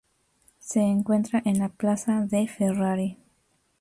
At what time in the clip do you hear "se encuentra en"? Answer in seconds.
0.57-1.59